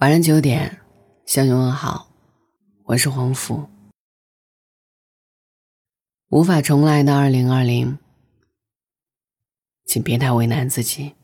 [0.00, 0.78] 晚上九点，
[1.26, 2.08] 向你问好，
[2.84, 3.68] 我是黄甫。
[6.28, 7.98] 无法重来的二零二零，
[9.86, 11.14] 请别太为难自己。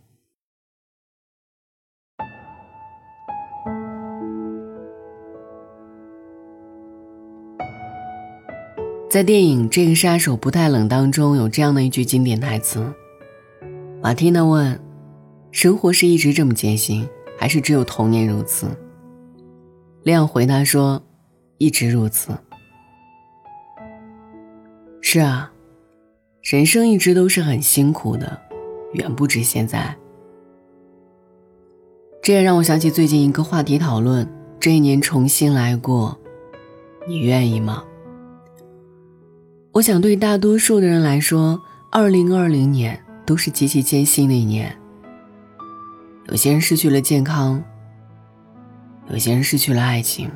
[9.09, 12.93] 在电影《这个杀手不太冷》当中，有这样的一句经典台词：
[14.03, 14.81] 马蒂娜问，
[15.53, 17.09] 生活是一直这么艰辛？
[17.37, 18.67] 还是只有童年如此。
[20.03, 21.03] 亮回答说
[21.59, 22.33] ：“一直如此。”
[25.01, 25.53] 是啊，
[26.43, 28.41] 人生一直都是很辛苦的，
[28.93, 29.97] 远不止现在。
[32.23, 34.27] 这也让我想起最近一个话题讨论：
[34.59, 36.19] 这一年重新来过，
[37.07, 37.85] 你愿意吗？
[39.73, 44.75] 我想，对大多数的人来说，二零二零年都是极其艰辛的一年。
[46.29, 47.63] 有些人失去了健康，
[49.09, 50.31] 有些人失去了爱情，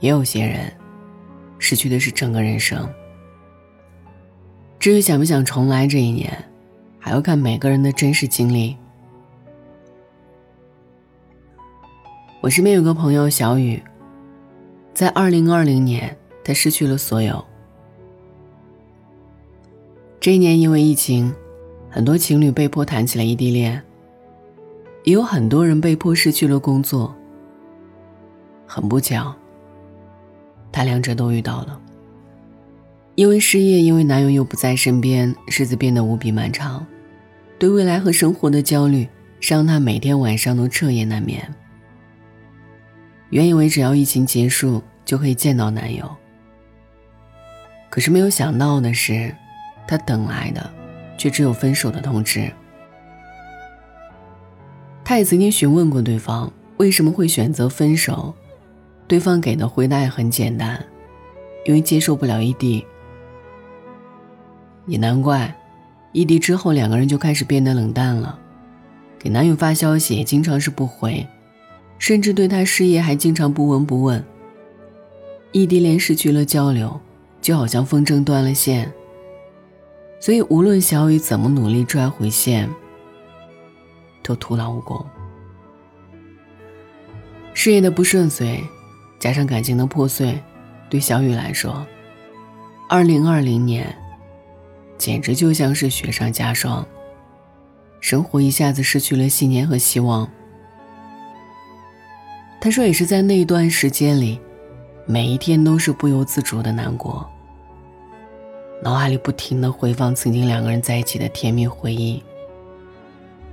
[0.00, 0.72] 也有些人
[1.58, 2.88] 失去的是整个人生。
[4.80, 6.44] 至于想不想重来这一年，
[6.98, 8.76] 还要看每个人的真实经历。
[12.40, 13.82] 我身边有个朋友小雨，
[14.92, 17.44] 在二零二零年，他失去了所有。
[20.20, 21.32] 这一年因为疫情，
[21.88, 23.82] 很多情侣被迫谈起了异地恋。
[25.06, 27.14] 也有很多人被迫失去了工作。
[28.66, 29.32] 很不巧，
[30.72, 31.80] 他两者都遇到了。
[33.14, 36.84] 因为失业，因为男友又不在身边，日子变得无比漫长，
[37.56, 39.08] 对未来和生活的焦虑，
[39.40, 41.54] 让他每天晚上都彻夜难眠。
[43.30, 46.04] 原以为只要疫情结束就可以见到男友，
[47.88, 49.32] 可是没有想到的是，
[49.86, 50.68] 他等来的，
[51.16, 52.52] 却只有分手的通知。
[55.08, 58.34] 他也曾经询问过对方为什么会选择分手，
[59.06, 60.84] 对方给的回答也很简单，
[61.64, 62.84] 因为接受不了异地。
[64.84, 65.56] 也难怪，
[66.10, 68.36] 异地之后两个人就开始变得冷淡了，
[69.16, 71.24] 给男友发消息也经常是不回，
[72.00, 74.22] 甚至对他事业还经常不闻不问。
[75.52, 77.00] 异地恋失去了交流，
[77.40, 78.92] 就好像风筝断了线，
[80.18, 82.68] 所以无论小雨怎么努力拽回线。
[84.26, 85.06] 都徒劳无功。
[87.54, 88.60] 事业的不顺遂，
[89.20, 90.36] 加上感情的破碎，
[90.90, 91.86] 对小雨来说，
[92.88, 93.96] 二零二零年
[94.98, 96.84] 简直就像是雪上加霜，
[98.00, 100.28] 生活一下子失去了信念和希望。
[102.60, 104.40] 他说，也是在那一段时间里，
[105.06, 107.24] 每一天都是不由自主的难过，
[108.82, 112.20] 脑海里不停的回放曾经两个人在一起的甜蜜回忆。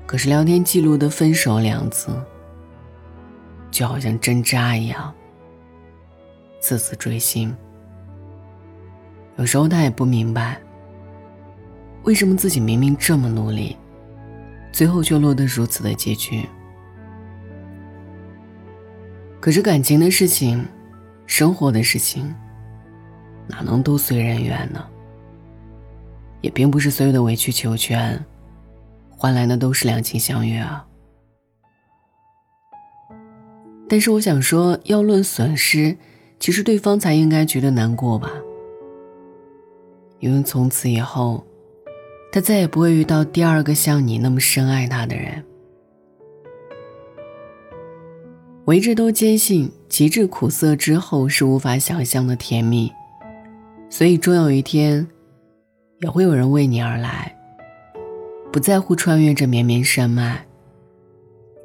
[0.06, 2.10] 可是聊天记录的“分手”两字，
[3.72, 5.14] 就好像针扎一样，
[6.60, 7.56] 字字锥心。
[9.38, 10.62] 有时候他也不明白，
[12.04, 13.76] 为什么自己明明这么努力，
[14.72, 16.48] 最后却落得如此的结局。
[19.40, 20.64] 可是感情的事情，
[21.26, 22.34] 生活的事情，
[23.48, 24.86] 哪能都随人愿呢？
[26.42, 28.24] 也并不是所有的委曲求全。
[29.24, 30.86] 换来的都是两情相悦啊！
[33.88, 35.96] 但是我想说，要论损失，
[36.42, 38.30] 其实对方才应该觉得难过吧？
[40.20, 41.42] 因为从此以后，
[42.34, 45.42] 他再也不会遇到第二个像你那么深爱他的人。
[48.66, 52.92] 我一直都坚信，极致苦涩之后是无法想象的甜蜜，
[53.90, 55.08] 所以终有一天，
[56.02, 57.34] 也会有人为你而来。
[58.54, 60.46] 不在乎穿越这绵绵山脉，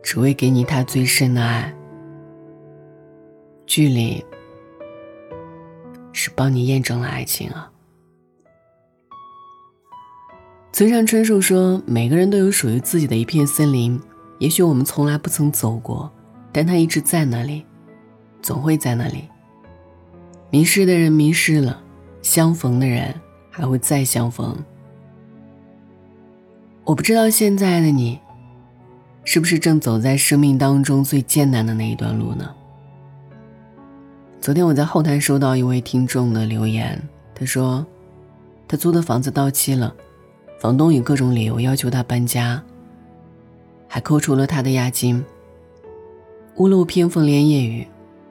[0.02, 1.70] 只为给你他最深的爱。
[3.66, 4.24] 距离
[6.14, 7.70] 是帮你验证了爱情啊。
[10.72, 14.00] 村上春树说：“每个人都有属于自己的一片森林，
[14.38, 16.10] 也许我们从来不曾走过，
[16.50, 17.66] 但它一直在那里，
[18.40, 19.28] 总会在那里。
[20.48, 21.82] 迷失的人迷失了，
[22.22, 23.14] 相逢的人
[23.50, 24.56] 还会再相逢。”
[26.88, 28.18] 我不知道现在的你，
[29.22, 32.48] 是不是正走在生命当中最艰难的那一段路呢？
[34.40, 36.98] 昨天我在后台收到一位听众的留言，
[37.34, 37.84] 他说，
[38.66, 39.94] 他租的房子到期了，
[40.58, 42.62] 房东以各种理由要求他搬家，
[43.86, 45.22] 还扣除了他的押金。
[46.56, 47.86] 屋漏偏逢连夜雨，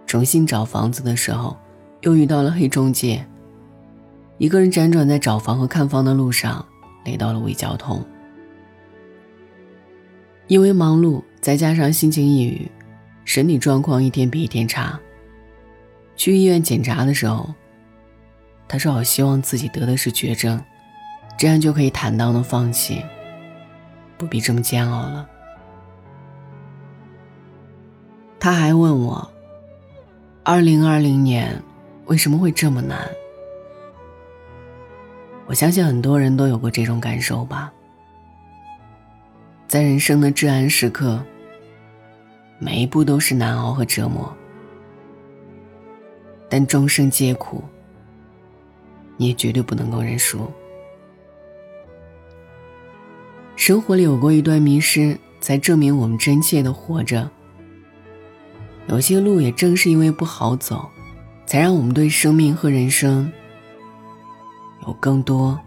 [0.07, 1.55] 重新找房子的时候，
[2.01, 3.23] 又遇到了黑中介，
[4.39, 6.65] 一个人辗转在找房和看房的路上，
[7.05, 8.03] 累到了胃绞痛。
[10.47, 12.71] 因为忙碌，再加上心情抑郁，
[13.25, 14.97] 身体状况一天比一天差。
[16.15, 17.53] 去医院检查的时候，
[18.67, 20.63] 他说：“我希望自己得的是绝症，
[21.37, 23.03] 这样就可以坦荡的放弃，
[24.17, 25.29] 不必这么煎熬了。”
[28.39, 29.29] 他还问我
[30.43, 31.61] ：“二零二零年
[32.05, 33.05] 为什么会这么难？”
[35.45, 37.71] 我相信很多人都有过这种感受吧，
[39.67, 41.21] 在人生的至暗时刻，
[42.57, 44.33] 每一步都是难熬和折磨。
[46.47, 47.61] 但终生皆苦，
[49.17, 50.49] 你也绝对不能够认输。
[53.57, 57.29] 生活里有过一段迷失，才证明我们真切的活着。
[58.87, 60.87] 有些路也正是因为不好走，
[61.45, 63.29] 才让我们对生命和人生
[64.83, 65.59] 有更多、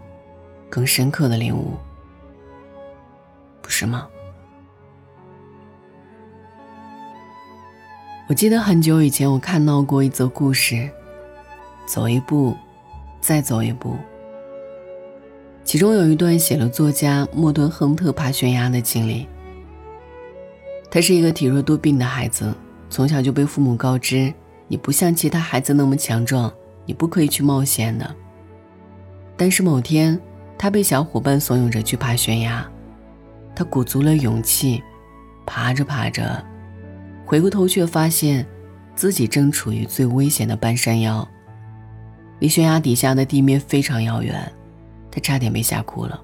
[0.71, 1.77] 更深刻的领悟，
[3.71, 4.07] 是吗？
[8.27, 10.89] 我记得很久以前，我看到过一则故事，
[11.85, 12.55] 走一步，
[13.19, 13.95] 再走一步。
[15.63, 19.27] 其中有一段写了作家莫顿·亨特爬悬崖的经历。
[20.89, 22.53] 他是一个体弱多病的孩子，
[22.89, 24.33] 从小就被父母告知
[24.67, 26.51] ：“你不像其他孩子那么强壮，
[26.85, 28.15] 你不可以去冒险的。”
[29.35, 30.17] 但是某天，
[30.57, 32.70] 他被小伙伴怂恿着去爬悬崖，
[33.61, 34.83] 他鼓足了勇气，
[35.45, 36.43] 爬着爬着。
[37.23, 38.43] 回过头，却发现
[38.95, 41.27] 自己正处于最危险的半山腰，
[42.39, 44.51] 离悬崖底下的地面非常遥远，
[45.11, 46.19] 他差点被吓哭了。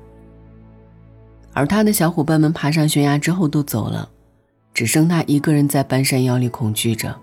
[1.53, 4.09] 而他的小伙伴们爬上悬崖之后都走了，
[4.73, 7.15] 只剩他一个人在半山腰里恐惧着。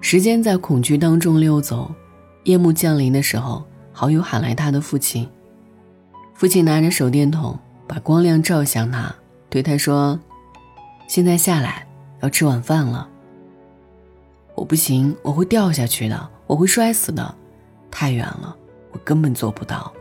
[0.00, 1.94] 时间在恐惧当中溜走，
[2.44, 5.28] 夜幕降临的时候，好友喊来他的父亲。
[6.32, 9.14] 父亲拿着手电筒，把光亮照向他，
[9.48, 10.18] 对他说。
[11.08, 11.86] 现在下来
[12.20, 13.08] 要吃晚饭了。
[14.56, 17.34] 我不行，我会掉下去的，我会摔死的，
[17.92, 18.56] 太远了，
[18.90, 19.92] 我根本做不到。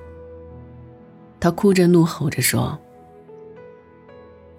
[1.39, 2.75] 他哭着怒吼着说。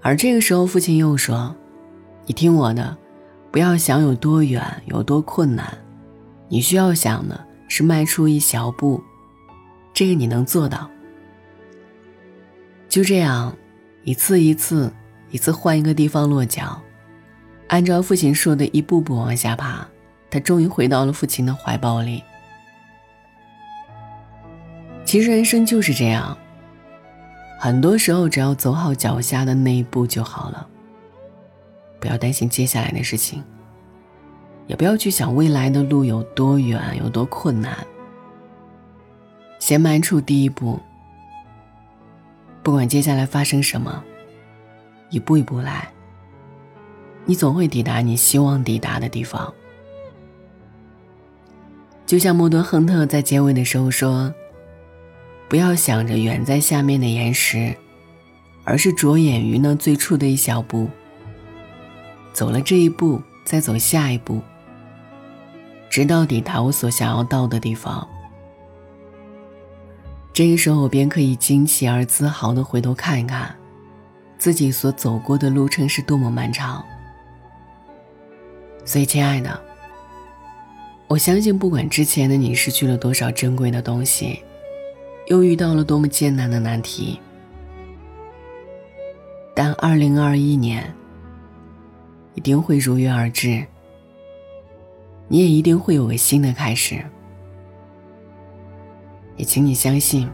[0.02, 1.52] 而这个时候，父亲又说
[2.26, 2.96] ：“你听我的，
[3.50, 5.76] 不要想有多远，有多困难，
[6.48, 9.02] 你需要想的是迈出一小步，
[9.92, 10.88] 这个你能做到。”
[12.96, 13.54] 就这样，
[14.04, 14.90] 一次一次。
[15.30, 16.80] 一次换一个地方落脚，
[17.68, 19.86] 按照父亲说的一步步往下爬，
[20.30, 22.22] 他终于回到了父亲的怀抱里。
[25.04, 26.38] 其实人生就是这样，
[27.58, 30.66] 很多时候只要走好脚下的那一步就好了。
[32.00, 33.44] 不要担心接下来的事情，
[34.68, 37.76] 也不要去想未来的路有多远有多困难。
[39.58, 40.80] 先迈出第一步，
[42.66, 44.02] 不管接下来发生什么。
[45.10, 45.88] 一步一步来，
[47.24, 49.54] 你总会抵达你希望抵达的地方。
[52.04, 54.34] 就像莫顿·亨特在结尾的时候说
[55.48, 57.72] ：“不要想着远在下面的岩石，
[58.64, 60.90] 而是着眼于那最初的一小步。
[62.32, 64.42] 走了这一步，再走下一步，
[65.88, 68.08] 直到抵达我所想要到的地方。
[70.36, 73.56] 这个时候，我便可以惊奇而自豪的回头看一看。”
[74.36, 76.84] 自己所走过的路程是多么漫长，
[78.84, 79.58] 所以，亲爱的，
[81.08, 84.42] 我相信，不管之前的你失去了多少珍贵的东西，
[85.28, 87.18] 又遇到了多么艰难的难题，
[89.54, 90.94] 但二零二一年
[92.34, 93.64] 一定会如约而至，
[95.28, 97.02] 你也一定会有个新的开始，
[99.36, 100.28] 也请你相信。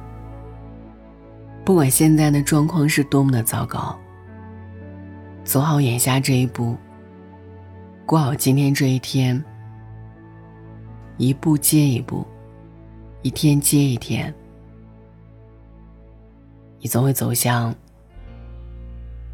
[1.64, 3.96] 不管现在的状况是多么的糟糕，
[5.44, 6.76] 走好眼下这一步，
[8.04, 9.42] 过好今天这一天，
[11.18, 12.26] 一步接一步，
[13.22, 14.34] 一天接一天，
[16.80, 17.72] 你总会走向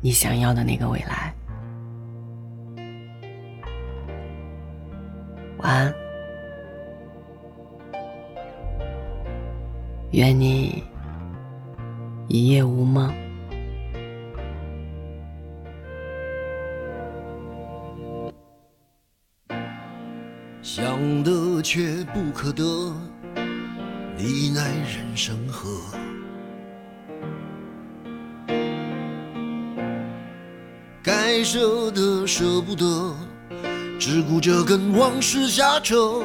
[0.03, 1.35] 你想要的那个未来。
[5.59, 5.95] 晚安，
[10.19, 10.83] 愿你。
[12.27, 13.15] 一夜无梦，
[20.61, 22.65] 想得却不可得，
[24.17, 25.69] 你奈人生何？
[31.01, 33.15] 该舍的舍不得，
[34.01, 36.25] 只顾着跟往事瞎扯。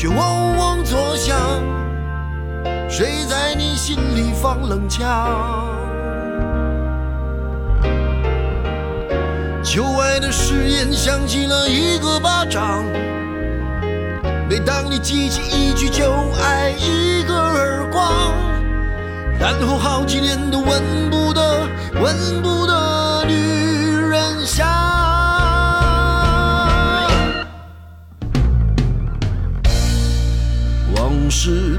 [0.00, 1.36] 却嗡嗡作响，
[2.88, 5.02] 谁在你心里放冷枪？
[9.60, 12.84] 旧爱的誓言响起了一个巴掌，
[14.48, 16.04] 每当你记起一句就
[16.44, 18.32] 挨一个耳光，
[19.40, 21.66] 然后好几年都闻不得、
[22.00, 23.57] 闻不得女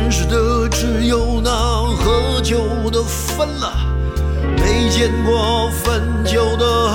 [0.00, 3.70] 认识的只有那喝酒的分了，
[4.56, 6.88] 没见过分酒的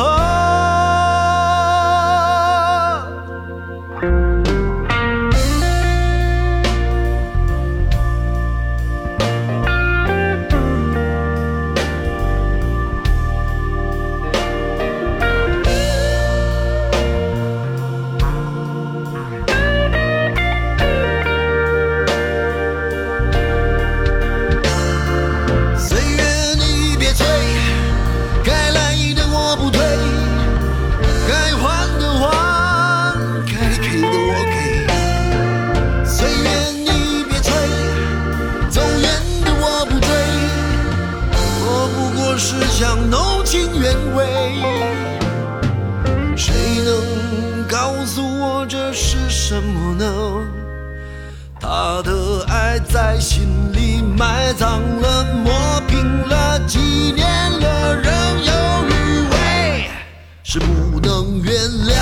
[60.48, 61.56] 是不能原
[61.88, 61.96] 谅，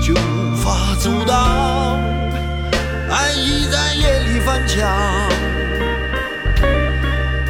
[0.00, 1.98] 却无法阻挡，
[3.10, 4.88] 爱意在夜里翻墙。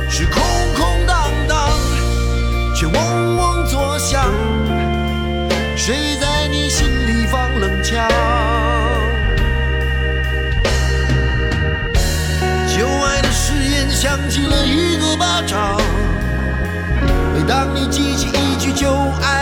[0.08, 0.42] 是空
[0.74, 1.68] 空荡荡，
[2.74, 4.24] 却嗡嗡作响
[5.76, 8.08] 谁在你心里放冷枪？
[12.66, 15.78] 旧爱的誓言响起了一个巴掌，
[17.34, 19.41] 每当你记起一句旧爱